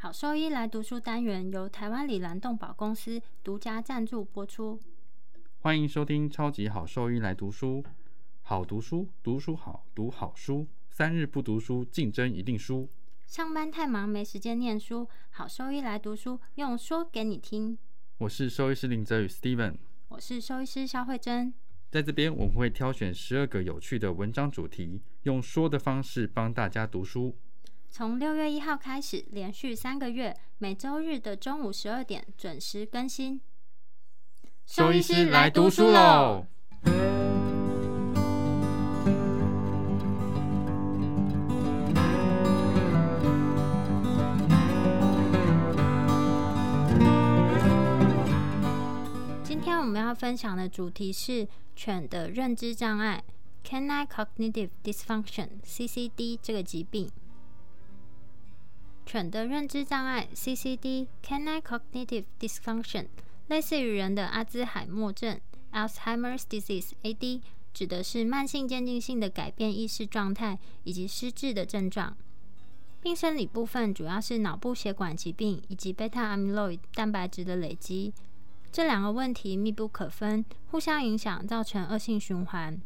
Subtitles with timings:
[0.00, 4.78] 好兽医来读书单元由台湾里兰动保公司独家赞助播出。
[5.58, 7.82] 欢迎收听《超级好兽医来读书》，
[8.42, 12.88] 好读书，读书好，读好书，三日不读书，竞争一定输。
[13.26, 17.76] 上班太忙没时间念书，好兽医来读书，用说给你听。
[18.18, 19.78] 我是兽医师林泽宇 Steven，
[20.10, 21.52] 我是兽医师肖慧珍。
[21.90, 27.36] 在这边我们会挑选十二个有趣的文章主题，用说的方式帮大家读书。
[27.90, 33.40] 从六月一号开始，连续三个月，每周日的中午十二点准时更新。
[34.66, 36.46] 兽医师来读书喽！
[49.42, 53.24] 今天我们要分享的主题是犬的认知障碍
[53.64, 57.10] （Canine Cognitive Dysfunction，CCD） 这个疾病。
[59.08, 63.06] 犬的认知障碍 （CCD，Canine Cognitive Dysfunction）
[63.46, 65.40] 类似于人的阿兹海默症
[65.72, 67.40] （Alzheimer's Disease，AD），
[67.72, 72.14] 指的是慢性渐进性的改变意识状态以及失智的症状。
[73.00, 78.12] 病生理部分主要是脑部血管疾病以及贝塔 amyloid 蛋白质的累积。
[78.70, 82.78] 这两个问题密不可分，互相影响，造成恶性循环。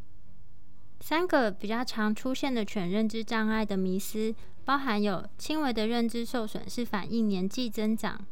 [1.01, 4.33] 三个比较常出现的犬认知障碍的迷思。
[4.65, 8.25] 包含有轻微的认知受损是反映年纪增长，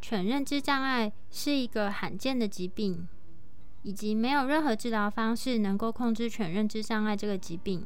[0.00, 3.08] 犬认知障碍是一个罕见的疾病，
[3.82, 7.84] 以及没有任何治疗方式能够控制犬认知障碍这个疾病。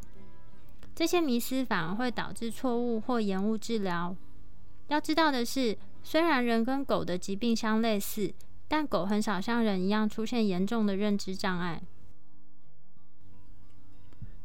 [0.94, 4.14] 这些迷思反而会导致错误或延误治疗。
[4.88, 8.32] 要知道的是，虽然人跟狗的疾病相类似，
[8.68, 11.82] 但狗很少像人一样出现严重的认知障碍。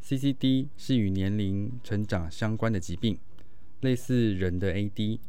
[0.10, 3.20] CCD 是与年龄成长相关的疾病，
[3.82, 5.20] 类似人的 AD，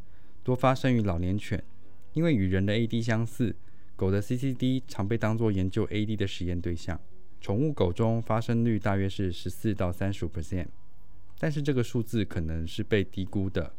[0.42, 1.62] 多发生于老年犬。
[2.14, 3.54] 因为与人的 AD 相似，
[3.94, 6.98] 狗的 CCD 常被当作研究 AD 的实验对象。
[7.42, 10.68] 宠物狗中发生率大约是十四到三十五 percent，
[11.38, 13.74] 但是这个数字可能是被低估的。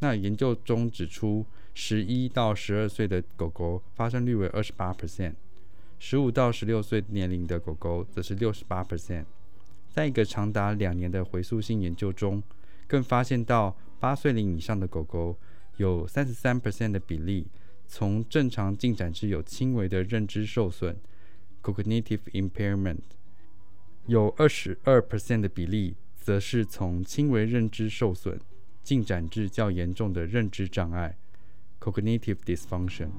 [0.00, 1.44] 那研究中指出，
[1.74, 5.34] 十一到十二岁的狗狗发生率为二十八 percent，
[5.98, 9.26] 十五到十六岁年龄的狗狗则是六十八 percent。
[9.92, 12.42] 在一个长达两年的回溯性研究中，
[12.86, 15.38] 更发现到八岁龄以上的狗狗
[15.76, 17.46] 有三十三 percent 的比例
[17.86, 20.96] 从正常进展至有轻微的认知受损
[21.62, 23.00] （cognitive impairment），
[24.06, 28.40] 有二十二 percent 的比例则是从轻微认知受损
[28.82, 31.18] 进展至较严重的认知障碍
[31.78, 33.10] （cognitive dysfunction）。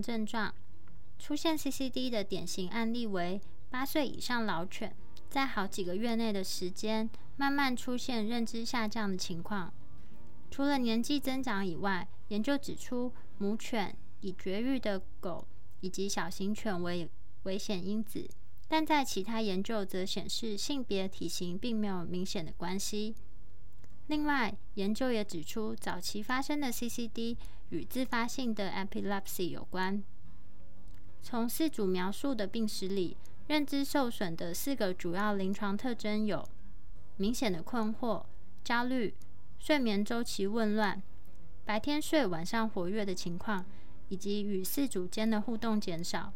[0.00, 0.54] 症状
[1.18, 3.40] 出现 CCD 的典型案例为
[3.70, 4.94] 八岁以上老犬，
[5.28, 9.72] 在好几个月内的时间，慢慢出现认知下降的情况。
[10.50, 15.46] 除了年纪增长以外，研究指出母犬、已绝育的狗
[15.80, 17.08] 以及小型犬为
[17.42, 18.28] 危险因子，
[18.68, 23.14] 但在其他研究则显示性别、体型并没有明显的关系。
[24.06, 27.36] 另外，研究也指出，早期发生的 CCD
[27.70, 30.02] 与自发性的 epilepsy 有关。
[31.22, 33.16] 从四组描述的病史里，
[33.48, 36.46] 认知受损的四个主要临床特征有：
[37.16, 38.24] 明显的困惑、
[38.62, 39.14] 焦虑、
[39.58, 41.02] 睡眠周期紊乱、
[41.64, 43.64] 白天睡晚上活跃的情况，
[44.08, 46.32] 以及与四组间的互动减少。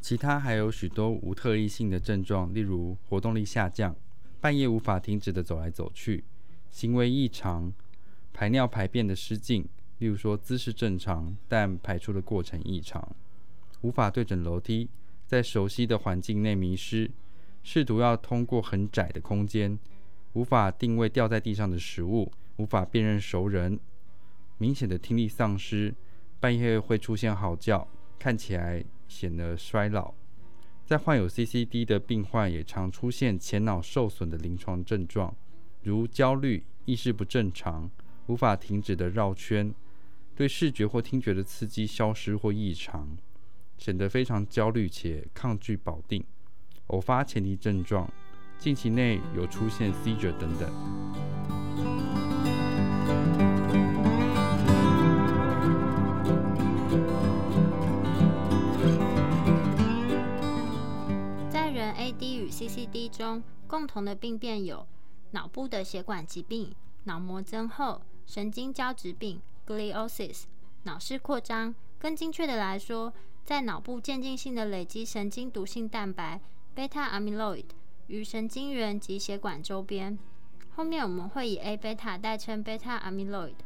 [0.00, 3.94] 其他还有许多无特异性的症状，例如活动力下降、
[4.40, 6.24] 半夜无法停止的走来走去。
[6.70, 7.72] 行为异常、
[8.32, 9.68] 排尿排便的失禁，
[9.98, 13.16] 例如说姿势正常，但排出的过程异常，
[13.80, 14.88] 无法对准楼梯，
[15.26, 17.10] 在熟悉的环境内迷失，
[17.62, 19.78] 试图要通过很窄的空间，
[20.34, 23.78] 无法定位掉在地上的食物，无法辨认熟人，
[24.56, 25.94] 明显的听力丧失，
[26.38, 27.88] 半夜会出现嚎叫，
[28.18, 30.14] 看起来显得衰老。
[30.86, 35.34] 在患有 CCD 的病患也常出现前脑受损的临床症状。
[35.82, 37.90] 如焦虑、意识不正常、
[38.26, 39.74] 无法停止的绕圈、
[40.38, 43.18] 对视觉或听觉的刺激消失或异常、
[43.76, 46.24] 显得非常焦虑且抗拒保定、
[46.86, 48.08] 偶发前提症状、
[48.56, 50.70] 近期内有出现 seizure 等等。
[61.50, 64.86] 在人 AD 与 CCD 中，共同的病变有。
[65.32, 70.44] 脑部的血管疾病、脑膜增厚、神经胶质病 （gliosis）、
[70.84, 71.74] 脑室扩张。
[71.98, 73.12] 更精确的来说，
[73.44, 76.40] 在脑部渐进性的累积神经毒性蛋白
[76.74, 77.64] beta amyloid
[78.06, 80.18] 于神经元及血管周边。
[80.74, 83.56] 后面我们会以 A 贝塔代称 beta amyloid。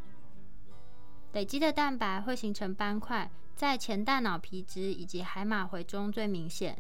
[1.35, 6.79] 累积的蛋白会形成斑块，在前大脑皮质以及海马回中最明显。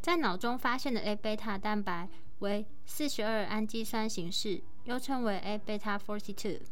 [0.00, 2.08] 在脑中发现的 A 贝塔蛋白
[2.40, 6.64] 为四十二氨基酸形式，又称为 A beta forty two。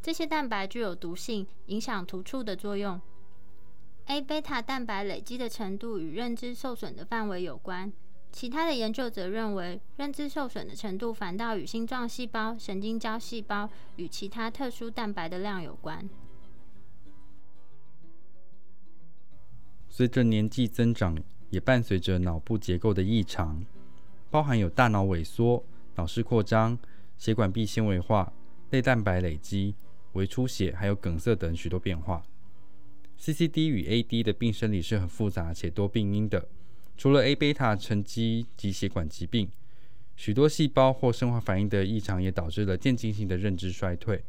[0.00, 3.00] 这些蛋白具有毒性，影响突触的作用。
[4.06, 7.92] A 贝塔蛋白累积的程度与认知受损的范围有关。
[8.30, 16.08] 其他的研究则认为，认知受损的程度反倒与星状细胞、神经胶细胞与其他特殊蛋白的量有关。
[19.88, 21.18] 随着年纪增长，
[21.50, 23.64] 也伴随着脑部结构的异常，
[24.30, 25.64] 包含有大脑萎缩、
[25.96, 26.78] 脑室扩张、
[27.16, 28.32] 血管壁纤维化、
[28.70, 29.74] 类蛋白累积、
[30.12, 32.22] 微出血，还有梗塞等许多变化。
[33.20, 36.48] CCD 与 AD 的病生理是很复杂且多病因的。
[36.96, 39.48] 除了 A 贝塔沉积及血管疾病，
[40.16, 44.24] 许多细胞或生化反应的异常也导致了渐进性的认知衰退。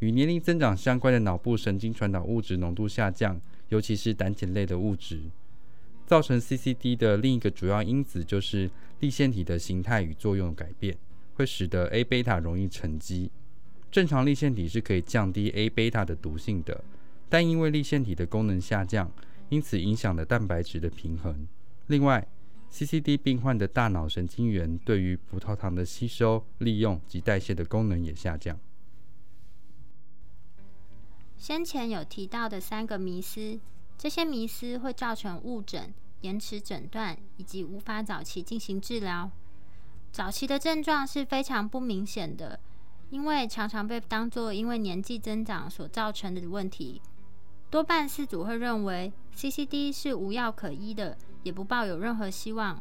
[0.00, 5.20] 与年龄增长相关的脑部神经传导物质浓度下降，尤其是胆碱类的物质，
[6.06, 8.70] 造成 CCD 的另一个主要因子就是
[9.00, 10.96] 粒线体的形态与作用改变，
[11.34, 13.30] 会使得 A 贝塔容易沉积。
[13.94, 16.82] 正常粒线体是可以降低 A 贝塔的毒性的，
[17.28, 19.08] 但因为粒线体的功能下降，
[19.50, 21.46] 因此影响了蛋白质的平衡。
[21.86, 22.26] 另外
[22.72, 28.58] ，CCD 病患的大脑神经元对于葡萄糖的吸收、利用及代谢的功能也下降。
[31.38, 33.60] 先前有提到的三个迷思，
[33.96, 39.30] 这些迷思会造成误诊、延迟诊断以及无法早期进行治疗。
[40.10, 42.58] 早期的症状是非常不明显的，
[43.10, 47.00] 因为常常被当作因为年纪增长所造成的问题。
[47.70, 51.16] 多半四组会认为 CCD 是无药可医的。
[51.44, 52.80] 也不抱有任何希望。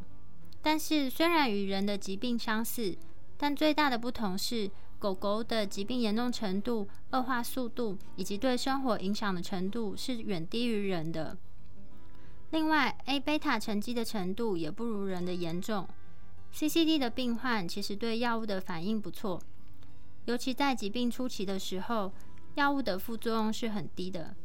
[0.62, 2.96] 但是，虽然与人的疾病相似，
[3.38, 11.38] 但最大的不同是，狗狗的疾病严重程度、恶化速度以及对生活影响的程度是远低于人的。
[12.52, 15.86] 另外，A 贝塔沉积的程度也不如人的严重。
[16.54, 19.42] CCD 的病患其实对药物的反应不错，
[20.26, 22.14] 尤其在疾病初期的时候，
[22.56, 24.36] 药物的副作用是很低的。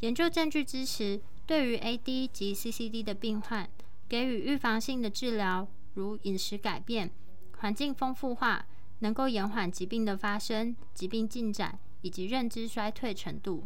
[0.00, 1.20] 研究证据支持。
[1.44, 3.68] 对于 AD 及 CCD 的病患，
[4.08, 7.10] 给予预防性的治疗，如饮食改变、
[7.58, 8.64] 环境丰富化，
[9.00, 13.64] 能够延缓疾病的发生、疾病进展以及认知衰退程度。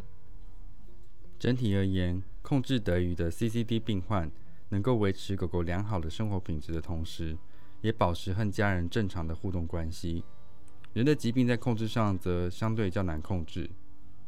[1.39, 4.29] 整体而言，控制得宜的 CCD 病患，
[4.69, 7.37] 能够维持狗狗良好的生活品质的同时，
[7.81, 10.23] 也保持和家人正常的互动关系。
[10.93, 13.69] 人的疾病在控制上则相对较难控制。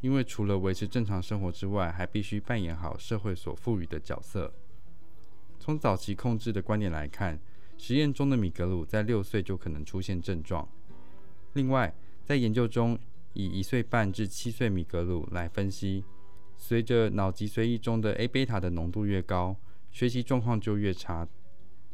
[0.02, 4.54] 因为除了维持正常生活之外，还必须扮演好社会所赋予的角色。
[5.60, 7.38] 从早期控制的观点来看，
[7.78, 10.66] 实验中的米格鲁在六岁就可能出现症状。
[11.54, 12.98] 另外，在研究中
[13.34, 16.06] 以一岁半至七岁米格鲁来分析，
[16.56, 19.58] 随着脑脊髓液中的 A 贝塔的浓度越高，
[19.92, 21.28] 学习状况就越差。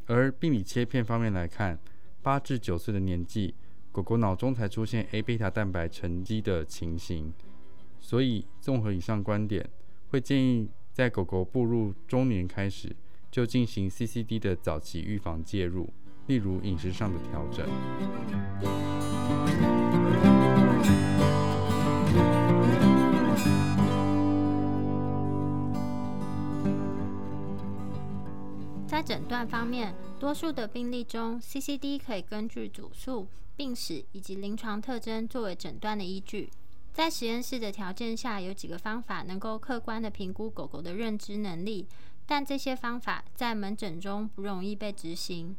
[0.06, 1.80] 而病理切片方面来看，
[2.22, 3.56] 八至九岁的年纪，
[3.96, 7.32] 狗狗脑中才出现 A 贝塔蛋白沉积的情形。
[7.98, 9.70] 所以，综合以上观点，
[10.10, 12.94] 会建议在狗狗步入中年开始
[13.32, 15.94] 就进行 CCD 的早期预防介入，
[16.28, 17.66] 例如饮食上的调整。
[28.96, 36.50] 在诊断方面，多数的病例中，CCD 可以根据组数、病史以及临床特征作为诊断的依据。
[36.94, 41.86] 在实验室的条件下，有几个方法能够客观的评估狗狗的认知能力，
[42.26, 45.58] 但这些方法在门诊中不容易被执行。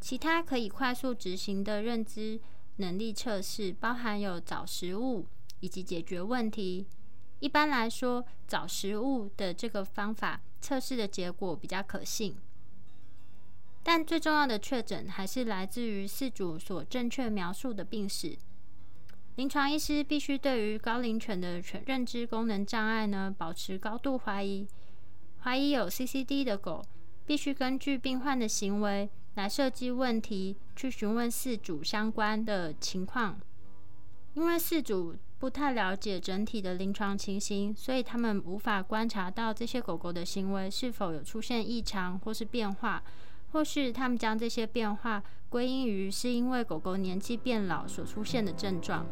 [0.00, 2.38] 其他可以快速执行的认知
[2.76, 5.26] 能力测试，包含有找食物
[5.58, 6.86] 以及解决问题。
[7.40, 12.34] 一般来说，找食物的这个方法测试的结果比较可信，
[13.84, 18.36] 但最重要的确诊还是来自于饲主所正确描述的病史。
[19.36, 24.66] 临床医师必须对于高龄犬的全认知功能障碍呢保持高度怀疑。
[25.38, 26.84] 怀疑有 CCD 的狗，
[27.24, 33.38] 必须根据病患的行为来设计问题，去询问饲主相关的情况。
[34.36, 43.02] 因为饲主不太了解整体的临床情形，所以他们无法观察到这些狗狗的行为是否有出现异常或是变化。
[43.52, 49.06] 或是他们将这些变化归因于是因为狗狗年纪变老所出现的症状。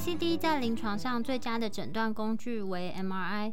[0.00, 3.52] C C D 在临床上最佳的诊断工具为 MRI，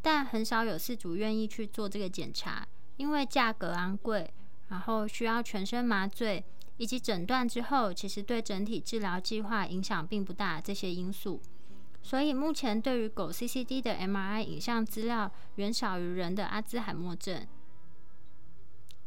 [0.00, 2.64] 但很少有饲主愿意去做这个检查，
[2.98, 4.32] 因为价格昂贵，
[4.68, 6.44] 然后需要全身麻醉，
[6.76, 11.42] 以及诊断之后其实对整体治疗计划影响并不大这些因素。
[12.00, 17.44] 所以目前对于狗 CCD 的 MRI 影像资料远少于人的阿兹海默症。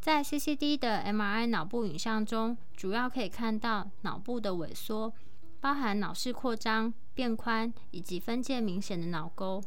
[0.01, 5.13] 在 CCD 的 MRI 脑部影像中，主要可以看到脑部的萎缩，
[5.59, 9.63] 包含脑室扩张、变宽以及分界明显的脑沟。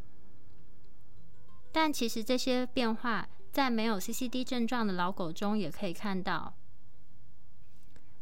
[1.73, 6.55] 但其实这些变化在没有 CCD 症状的老狗中也可以看到。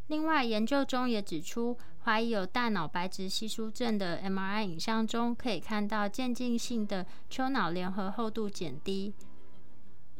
[0.09, 9.13] 另外，研究中也指出，怀疑有大脑白质稀疏症的 MRI 影像中，可以看到渐进性的丘脑联合厚度减低。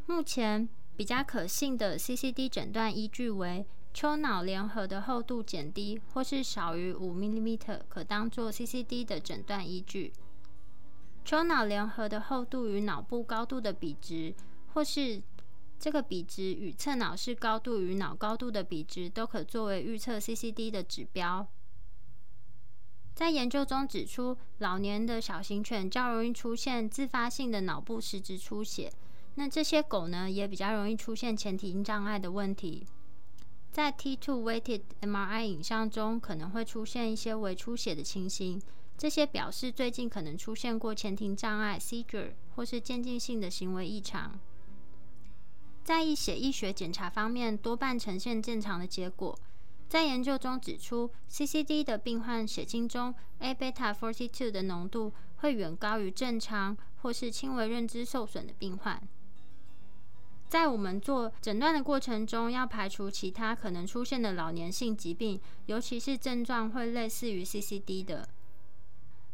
[0.07, 10.13] 目前比较可信的 CCD 诊断依据为丘脑联合的厚度减低，或是少于五 mm，可当做 CCD 的诊断依据。
[11.25, 14.35] 丘脑联合的厚度与脑部高度的比值，
[14.75, 15.23] 或是
[15.79, 21.49] 这个比值与侧脑室高度与脑高度的比值都可作为预测 CCD 的指标。
[23.15, 28.93] 在研究中指出，老年的小型犬较容易出现自发性的脑部实质出血，
[29.37, 32.87] 那这些狗呢也比较容易出现前庭障碍的问题。
[33.77, 38.59] 在 T2 weighted MRI 影像中，可能会出现一些微出血的情形，
[38.97, 44.41] 这些表示最近可能出现过前庭障碍 （segr） 或是渐进性的行为异常。
[45.85, 49.39] 在一血医学检查方面，多半呈现正常的结果。
[49.91, 59.07] 在研究中指出，CCD 的病患血清中 ABeta42 的浓度会远高于正常或是轻微认知受损的病患。
[60.49, 68.29] 在我们做诊断的过程中，要排除其他可能出现的老年性疾病，尤其是症状会类似于 CCD 的。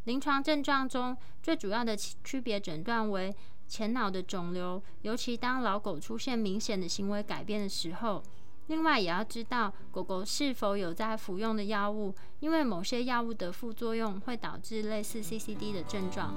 [0.04, 3.34] 临床症状中最主要的区别诊断为。
[3.68, 8.22] 前脑的肿瘤，尤其当老狗出现明显的行为改变的时候。
[8.66, 16.34] 另外，也要知道狗狗是否有在服用的药物，因为某些药物的副作用会导致类似 CCD 的症状。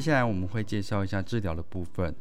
[0.00, 2.16] 接下来我们会介绍一下治疗的部分。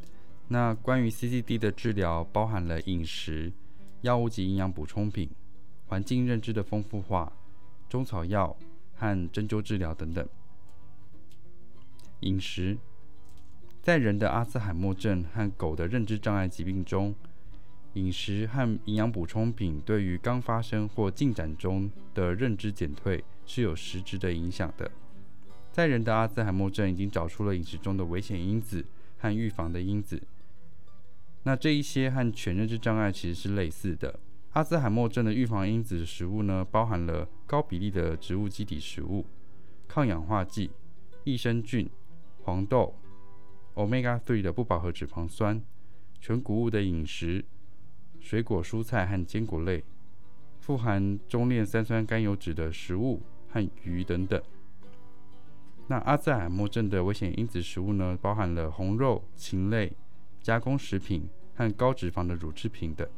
[0.49, 3.53] 那关于 CCD 的治疗，包含了饮食、
[4.01, 5.29] 药物及营养补充品、
[5.87, 7.31] 环境认知的丰富化、
[7.87, 8.53] 中草药
[8.95, 10.27] 和针灸治疗等等。
[12.19, 12.77] 饮食，
[13.81, 17.15] 在人的阿兹海默症和狗的认知障碍疾病中，
[17.93, 24.91] 饮食和营养补充品对于刚发生或进展中的认知减退是有实质的影响的。
[25.79, 28.85] 在人的阿兹海默症已经找出了饮食中的危险因子
[29.17, 30.21] 和预防的因子。
[31.43, 34.19] 那这一些和全认知障碍其实是类似的。
[34.51, 39.25] 阿兹海默症的预防因子食物呢，包含了高比例的植物基底食物、
[39.87, 40.69] 抗氧化剂、
[41.23, 41.89] 益生菌、
[42.43, 42.93] 黄豆、
[43.75, 45.61] omega three 的不饱和脂肪酸、
[46.19, 47.45] 全谷物的饮食、
[48.19, 49.81] 水果、蔬菜和坚果类、
[50.59, 54.43] 富含中链三酸甘油脂的食物和鱼等等。
[55.89, 59.91] 那阿兹海默症的危险因子食物呢，包含了红肉、禽类、
[60.39, 63.09] 加工食品和高脂肪的乳制品等。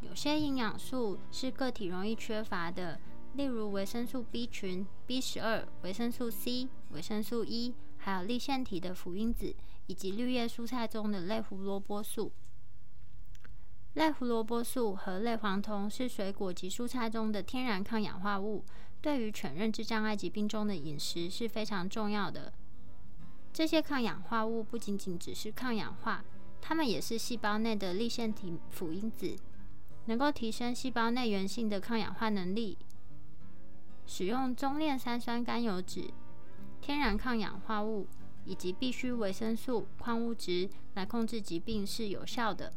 [0.00, 3.00] 有些营养素是个体容易缺乏的，
[3.34, 9.56] 例如维生素 B 群、B 十二、维生素 C、维生素 E，还有立腺体的辅因子，
[9.88, 12.30] 以及绿叶蔬菜中的类胡萝卜素。
[13.94, 18.64] 类胡萝卜素和类黄酮是水果及蔬菜中的天然抗氧化物。
[19.00, 22.52] 对于犬认知障碍疾病中的饮食是非常重要的。
[23.52, 26.24] 这些抗氧化物不仅仅只是抗氧化，
[26.60, 29.36] 它们也是细胞内的立腺体辅因子，
[30.06, 32.76] 能够提升细胞内源性的抗氧化能力。
[34.06, 36.12] 使用中链三酸甘油酯、
[36.80, 38.06] 天然抗氧化物
[38.44, 42.72] 以及必需维生素、矿物质来控制疾病是有效的。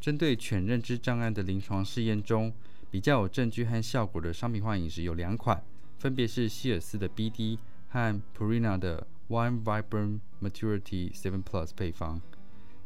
[0.00, 2.52] 针对犬认知障碍的临床试验中。
[2.96, 5.62] 比较有证据和效果的商品化饮食有两款，
[5.98, 7.58] 分别是希尔斯的 BD
[7.90, 12.22] 和 Purina 的 One Vibrant Maturity Seven Plus 配方。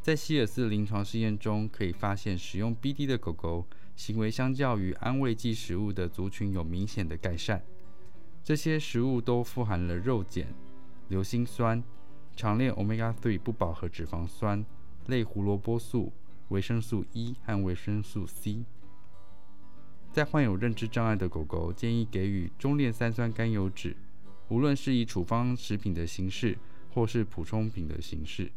[0.03, 3.65] 在希尔斯的临床试验中，可以发现使用 BD 的狗狗
[3.95, 7.63] 行为相较于安慰剂食物的族群有明显的改善。
[8.43, 10.53] 这些食物都富含了肉碱、
[11.07, 11.81] 硫辛酸、
[12.35, 14.67] 长链 Omega 3不饱和脂肪酸、
[15.07, 16.13] 类胡萝卜素、
[16.49, 18.65] 维生素 E 和维生素 C。
[20.13, 23.95] 在患有认知障碍的狗狗，建议给予中链三酸甘油酯，
[24.49, 26.59] 无论是以处方食品的形式，
[26.93, 28.51] 或是补充品的形式。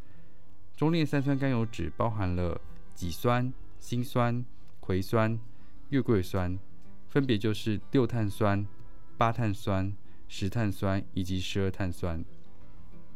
[0.75, 2.59] 中链三酸甘油酯包含了
[2.95, 4.43] 己酸、辛酸、
[4.79, 5.39] 葵酸、
[5.89, 6.57] 月桂酸，
[7.09, 8.65] 分别就是六碳酸、
[9.15, 9.93] 八碳酸、
[10.27, 12.25] 十碳酸以及十二碳酸。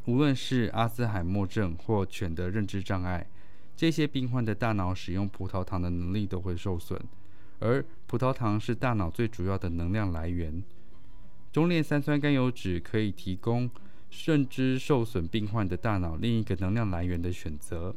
[0.06, 3.28] 无论是阿兹海默症或犬的认知障碍，
[3.76, 7.02] 这些病患的大脑使用葡萄糖的能力都会受损。
[7.60, 10.64] 而葡萄糖是大脑最主要的能量来源，
[11.52, 13.70] 中链三酸甘油酯可以提供
[14.26, 17.94] 认知受损病患的大脑另一个能量来源的选择。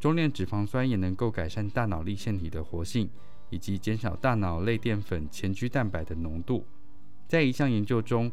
[0.00, 3.08] 中链脂肪酸也能够改善大脑粒线体的活性，
[3.50, 6.66] 以及减少大脑类淀粉前驱蛋白的浓度。
[7.28, 8.32] 在一项研究中，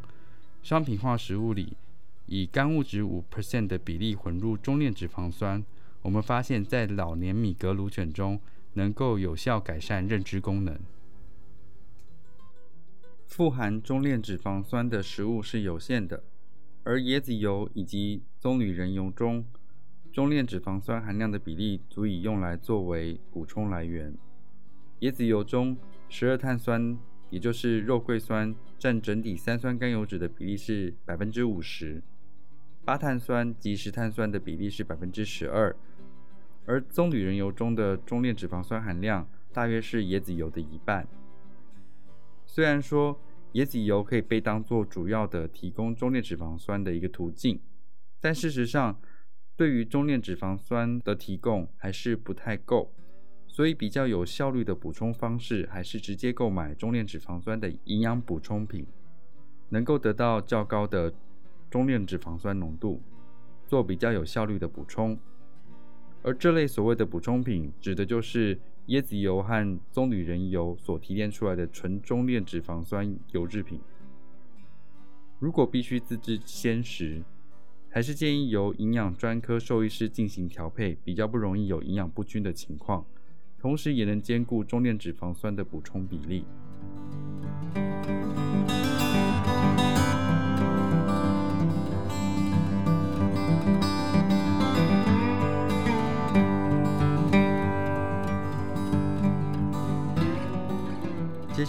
[0.64, 1.78] 商品化食物里
[2.26, 5.64] 以干物质五 percent 的比例混入中链脂肪酸，
[6.02, 8.40] 我们发现，在老年米格鲁犬中。
[8.74, 10.80] 能够有效改善认知功能。
[13.26, 16.24] 富含中链脂肪酸的食物是有限的，
[16.84, 19.46] 而椰子油以及棕榈仁油中
[20.12, 24.14] 中链脂肪酸含量的比例足以用来作为补充来源。
[25.00, 25.78] 椰子油中
[26.10, 26.98] 十二碳酸，
[27.30, 32.04] 也就是肉桂酸，占整体三酸甘油酯的比例是百分之五十，
[32.84, 35.74] 八碳酸及十碳酸的比例是百分之十二。
[36.66, 41.08] 而棕榈仁油中的中链脂肪酸含量大约是椰子油的一半。
[42.46, 43.20] 虽然说
[43.54, 47.60] 椰子油可以被当作主要的提供中链脂肪酸的一个途径，
[48.20, 49.00] 但事实上，
[49.56, 52.94] 对于中链脂肪酸的提供还是不太够。
[53.48, 58.88] 所以比较有效率的补充方式还是直接购买中链脂肪酸的营养补充品，
[59.70, 61.14] 能够得到较高的
[61.70, 63.02] 中链脂肪酸浓度，
[63.68, 65.20] 做比较有效率的补充。
[66.24, 73.80] 而这类所谓的补充品，指的就是椰子油和棕榈仁油所提炼出来的纯中链脂肪酸油制品。
[75.40, 77.24] 如果必须自制鲜食，
[77.90, 83.04] 还是建议由营养专科兽医师进行调配，比较不容易有营养不均的情况，
[83.60, 86.46] 同时也能兼顾中链脂肪酸的补充比例。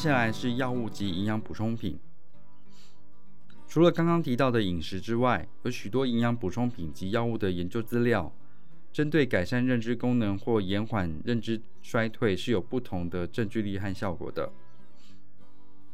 [0.02, 1.96] 下来是药物及营养补充品。
[3.68, 8.32] 除了刚刚提到的饮食之外，有许多营养补充品及药物的研究资料，
[8.92, 14.50] 针对改善认知功能或延缓认知衰退是有不同的证据力和效果的。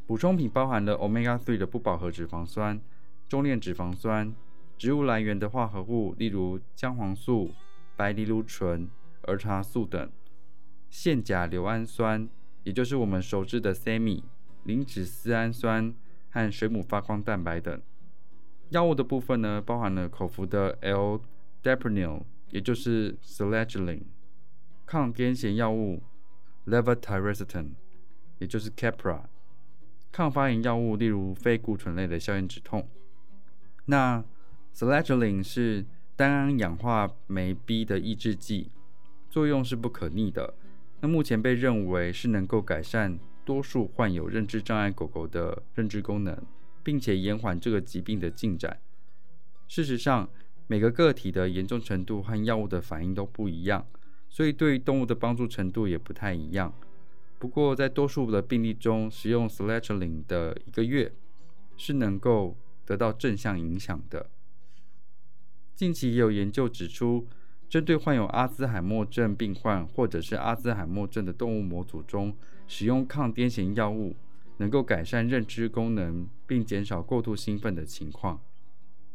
[0.07, 2.81] 补充品包含了 omega three 的不饱和脂肪酸、
[3.27, 4.33] 中链脂肪酸、
[4.75, 7.51] 植物来源的化合物，例如姜黄素、
[7.95, 8.89] 白藜芦醇、
[9.27, 10.09] 儿茶素等，
[10.89, 12.27] 腺甲硫氨酸。
[12.63, 14.23] 也就是我们熟知的 SAMe、
[14.63, 15.93] 磷脂丝氨酸
[16.29, 17.81] 和水母发光蛋白等。
[18.69, 24.03] 药物的部分呢，包含了口服的 L-Deprenyl，也就是 Selegiline；
[24.85, 26.03] 抗癫痫药物
[26.67, 27.69] Levetiracetam，
[28.37, 29.23] 也就是 Keppra；
[30.11, 32.87] 抗发炎药物，例如非固醇类的消炎止痛。
[33.85, 34.23] 那
[34.75, 38.69] Selegiline 是单胺氧化酶 B 的抑制剂，
[39.31, 40.53] 作用是不可逆的。
[41.01, 46.37] 那目前被认为是能够改善多数患有认知障碍狗狗的认知功能，
[46.83, 48.81] 并且延缓这个疾病的进展。
[49.67, 50.29] 事实上，
[50.67, 53.87] 每个个体的严重程度和药物的反应都不一样，
[54.29, 56.73] 所以对动物的帮助程度也不太一样。
[57.37, 61.13] 不过，在多数的病例中，使用 s l e g l i n 的一个月
[61.77, 64.29] 是能够得到正向影响的。
[65.73, 67.25] 近期也有研究指出。
[67.69, 72.35] 针对患有阿兹海默症病患或者是阿兹海默症的动物模组中，
[72.67, 74.15] 使用抗癫痫药物
[74.57, 78.41] 能够改善认知功能，并减少过度兴奋的情况。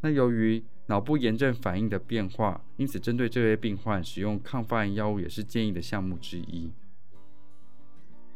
[0.02, 6.70] 那由于脑部炎症反应的变化，因此针对这类病患使用抗发炎药物也是建议的项目之一。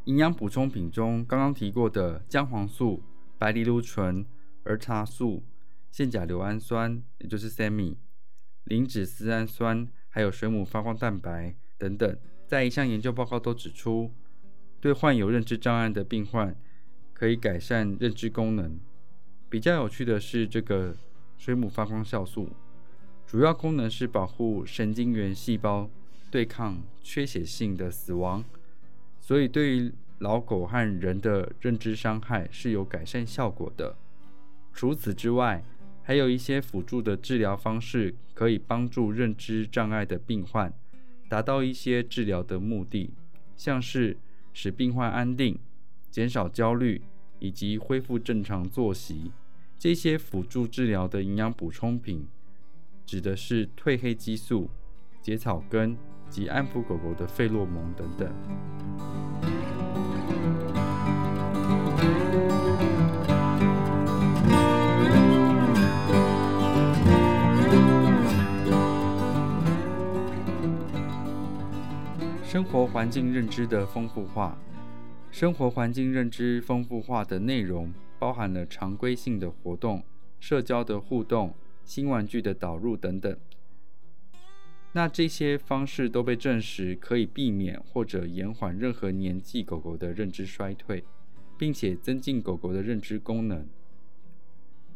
[0.04, 3.02] 营养补充品中刚刚提过的姜黄素、
[3.38, 4.26] 白藜芦醇、
[4.64, 5.44] 儿茶素、
[5.92, 7.94] 腺甲硫氨酸，也就是 SAMe、
[8.64, 9.87] 磷脂丝氨酸。
[10.18, 14.11] 还有水母发光蛋白等等，在一项研究报告都指出，
[14.81, 16.57] 对患有认知障碍的病患
[17.14, 18.81] 可以改善认知功能。
[19.48, 20.96] 比较有趣的是，这个
[21.37, 22.48] 水母发光酵素
[23.28, 25.88] 主要功能是保护神经元细胞
[26.33, 28.44] 对抗缺血性的死亡，
[29.20, 33.96] 所以对于老狗和人的认知伤害是有改善效果的。
[34.72, 35.62] 除此之外，
[36.09, 40.73] 还有一些辅助的治疗方式可以帮助认知障碍的病患
[41.29, 43.12] 达到一些治疗的目的，
[43.55, 44.16] 像是
[44.55, 45.59] 使病患安定、
[46.11, 47.03] 减少焦虑
[47.40, 49.33] 以及恢复正常作息。
[49.79, 52.27] 这些辅助治疗的营养补充品，
[53.05, 54.71] 指的是褪黑激素、
[55.21, 55.94] 结草根
[56.31, 59.38] 及安抚狗狗的费洛蒙等等。
[72.48, 74.58] 生活环境认知的丰富化，
[75.30, 80.02] 生活环境认知丰富化的内容包含了常规性的活动、
[80.40, 81.52] 社交的互动、
[81.84, 83.37] 新玩具的导入等等。
[84.92, 91.04] 那这些方式都被证实可以避免或者延缓任何年纪狗狗的认知衰退，
[91.58, 93.68] 并且增进狗狗的认知功能。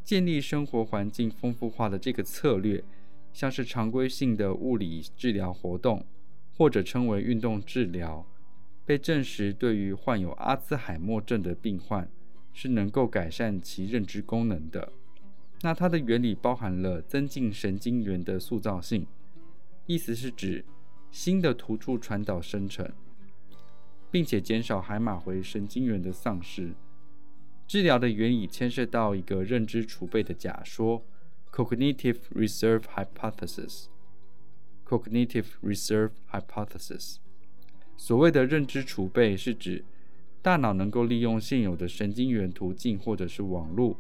[0.03, 2.83] 建立生活环境丰富化的这个策略，
[3.35, 6.07] 像是常规性的物理治疗活动。
[6.63, 8.25] 或者称为运动治疗，
[8.87, 12.09] 被证实对于患有阿兹海默症的病患
[12.53, 14.93] 是能够改善其认知功能的。
[15.63, 19.09] 那它的原理包含了增进神经元的塑造性，
[19.87, 20.65] 意思是指
[21.11, 22.89] 新的突触传导生成，
[24.13, 26.75] 并且减少海马回神经元的丧失。
[27.67, 31.05] 治疗的原理牵涉到一个认知储备的假说
[31.51, 33.87] （cognitive reserve hypothesis）。
[34.85, 37.17] Cognitive reserve hypothesis，
[37.97, 39.85] 所谓的认知储备是指
[40.43, 43.99] 大脑能够利用现有的神经元途径或者是网络，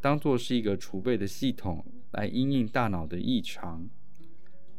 [0.00, 3.88] 当做是一个储备的系统来因应大脑的异常，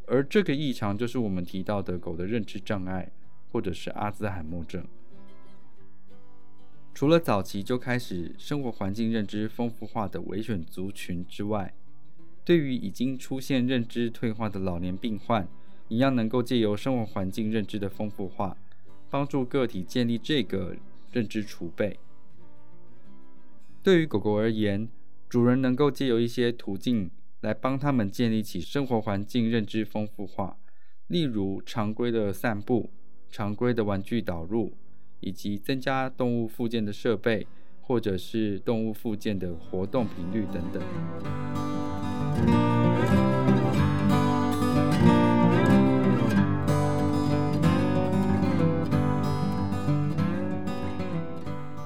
[0.08, 3.12] 而这个异常就是我们提到的狗的认知障碍
[3.52, 4.88] 或者是阿兹海默症。
[6.94, 11.74] 除了早期就开始生活环境认知丰富化的危选族群之外，
[12.50, 15.48] 对于已经出现认知退化的老年病患，
[15.88, 18.58] 一样能够借由生活环境认知的丰富化，
[19.08, 20.76] 帮助个体建立这个
[21.12, 22.00] 认知储备。
[23.84, 24.90] 对于狗狗而言，
[25.30, 30.58] 主人能够借由一些途径来帮他们建立起生活环境认知丰富化，
[31.06, 32.90] 例如常规的散步、
[33.30, 34.74] 常规的玩具导入，
[35.20, 37.46] 以及增加动物附件的设备，
[37.80, 41.69] 或者是动物附件的活动频率等等。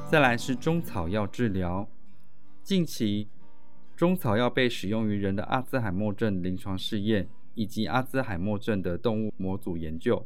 [0.10, 1.89] 再来是中草药治疗。
[2.62, 3.28] 近期，
[3.96, 10.24] 中草药被使用于人的阿兹海默症临床试验以及阿兹海默症的动物模组研究，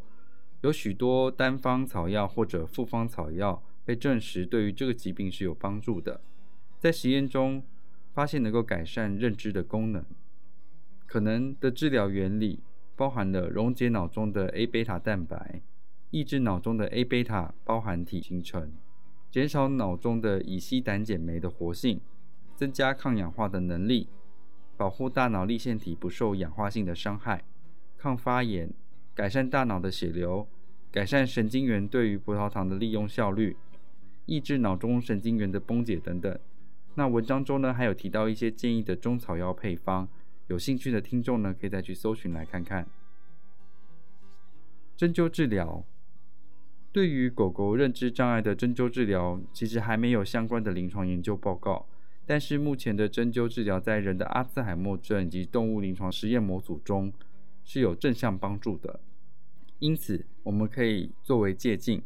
[0.59, 6.19] 有许多单方草药或者复方草药被证实对于这个疾病是有帮助的。
[6.77, 7.63] 在实验中，
[8.17, 10.03] 发现能够改善认知的功能。
[11.05, 12.61] 可能的治疗原理
[12.95, 15.61] 包含了溶解脑中的 A 贝塔蛋白，
[16.09, 18.71] 抑制脑中的 A 贝塔包含体形成。
[19.29, 22.01] 减少脑中的乙烯胆碱酶的活性，
[22.55, 24.07] 增加抗氧化的能力，
[24.75, 27.43] 保护大脑粒线体不受氧化性的伤害，
[27.99, 28.73] 抗发炎，
[29.13, 30.47] 改善大脑的血流，
[30.91, 33.55] 改善神经元对于葡萄糖的利用效率，
[34.25, 36.35] 抑制脑中神经元的崩解等等。
[36.97, 40.09] 那文章中呢还有提到一些建议的中草药配方，
[40.47, 42.87] 有兴趣的听众呢可以再去搜寻来看看。
[44.95, 45.85] 针灸治疗。
[46.91, 51.85] 对于狗狗认知障碍的针灸治疗，其实还没有相关的临床研究报告。
[52.25, 57.13] 但是目前的针灸治疗在人的阿兹海默症以及动物临床实验模组中
[57.63, 58.99] 是有正向帮助的，
[59.77, 62.01] 因此我们可以作为借鉴。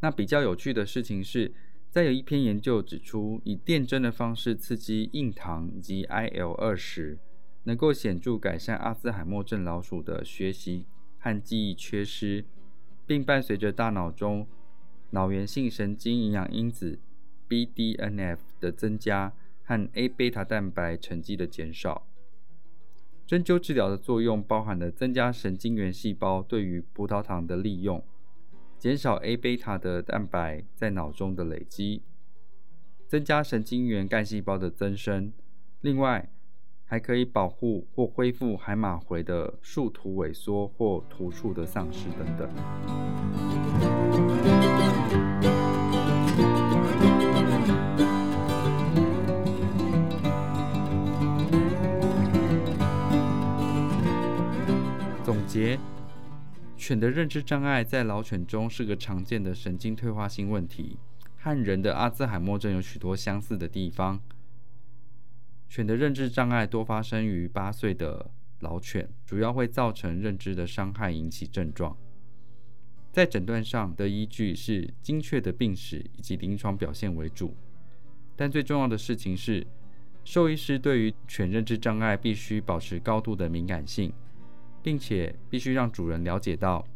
[0.00, 1.54] 那比较有趣的事情是，
[1.94, 7.20] 在有一篇研究指出，以电针的方式刺激硬糖以及 IL 二十，
[7.62, 10.86] 能够显著改善阿兹海默症老鼠的学习
[11.20, 12.46] 和记忆缺失。
[13.06, 14.48] 并伴随着大脑中
[15.10, 16.98] 脑源性神经营养因子
[17.48, 22.08] BDNF 的增加和 A 贝塔蛋白沉积的减少。
[23.24, 28.04] 针灸治疗的作用包含了增加神经元细胞对于葡萄糖的利用，
[28.84, 32.02] 减少 A 贝塔的蛋白在脑中的累积，
[33.06, 35.32] 增加神经元干细胞的增生。
[35.80, 36.28] 另外，
[36.84, 42.46] 还可以保护或恢复海马回的树突萎缩或突触的丧失等等。
[55.24, 55.78] 总结：
[56.86, 60.98] 犬的认知障碍在老犬中是个常见的神经退化性问题，
[61.38, 64.20] 和人的阿兹海默症有许多相似的地方。
[65.66, 71.96] 犬的认知障碍多发生于八岁的老犬，主要会造成认知的伤害，引起症状。
[73.10, 77.56] 在诊断上的依据是精确的病史以及临床表现为主，
[78.36, 79.66] 但最重要的事情是，
[80.22, 84.12] 兽医师对于犬认知障碍必须保持高度的敏感性，
[84.84, 86.86] 并且必须让主人了解到，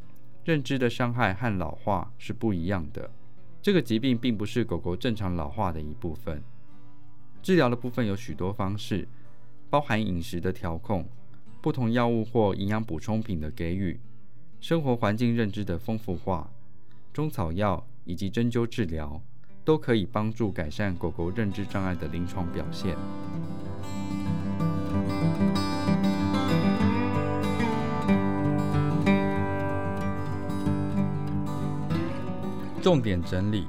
[0.44, 3.10] 认知的伤害和老化是不一样的。
[3.62, 6.42] 这个疾病并不是狗狗正常老化的一部分。
[7.42, 9.08] 治疗的部分有许多方式，
[9.70, 11.08] 包含饮食的调控、
[11.62, 13.98] 不同药物或营养补充品的给予、
[14.60, 16.50] 生活环境认知的丰富化、
[17.10, 19.18] 中草药以及针灸治疗，
[19.64, 22.94] 都可以帮助改善狗狗认知障碍的临床表现。
[32.80, 33.66] 重点整理：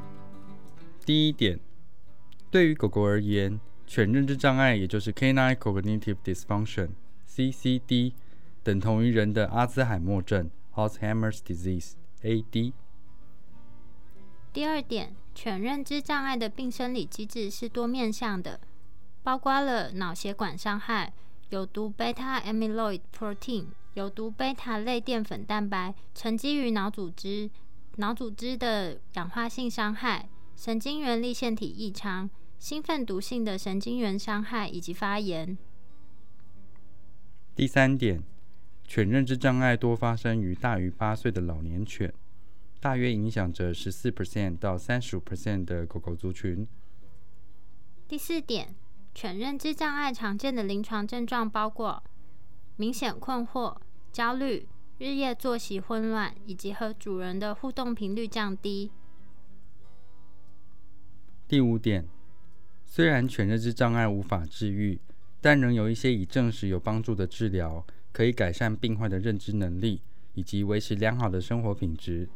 [1.03, 1.59] 第一点，
[2.51, 8.13] 对于狗狗而言，犬认知障碍也就是 Canine Cognitive Dysfunction（CCD）
[8.63, 12.73] 等同于人的阿兹海默症 （Alzheimer's Disease，AD）。
[14.53, 18.61] 第二点，犬认知障碍的病生理机制是多面向的，
[19.23, 21.11] 包括了脑血管伤害、
[21.49, 27.49] 有毒贝塔 amyloid protein、有毒贝塔类淀粉蛋白沉积于脑组织。
[27.99, 35.57] 脑组织的氧化性伤害、神经元立腺体异常、兴奋毒性的神经元伤害以及发炎。
[37.53, 38.23] 第三点，
[38.85, 42.13] 犬认知障碍多发生于大于八岁的老年犬，
[42.79, 46.65] 大约影响着十四 percent 到三十五 percent 的狗狗族群。
[48.07, 48.73] 第四点，
[49.13, 52.01] 犬认知障碍常见的临床症状包括
[52.77, 53.75] 明显困惑、
[54.13, 54.69] 焦虑。
[54.99, 58.91] 日夜作息混乱，以及和主人的互动频率降低。
[61.47, 62.05] 第五点，
[62.85, 64.99] 虽然犬认知障碍无法治愈，
[65.39, 70.01] 但仍有一些已证实有帮助的治疗，可以改善病患的认知能力，
[70.33, 72.27] 以及维持良好的生活品质。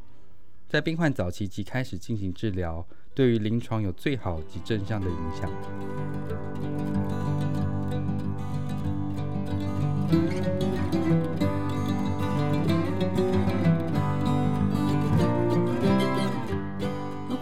[0.69, 5.51] 在病患早期即开始进行治疗，对于临床有最好及正向的影响。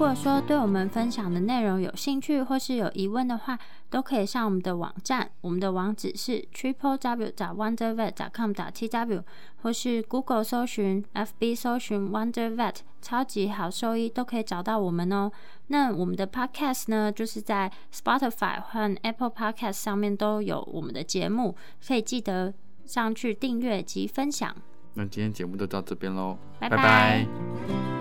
[0.01, 3.59] 果说对我们分享的内容有兴趣或是有疑问的话，
[3.91, 9.23] 都可以上我们的网站，我们的网址是 triple w 打 wonder vet 打 com 打 t w，
[9.61, 15.31] 或是 Google 搜寻、FB 搜寻 Wonder Vet 超级好兽医，都可以找到我们哦。
[15.67, 21.55] 那我们的 Podcast 呢，就是在 Spotify 和 Apple Podcast 上面都有我们的节目，
[21.87, 22.51] 可以记得
[22.85, 24.55] 上去订阅及分享。
[24.95, 28.00] 那今天节目就到这边喽，拜拜。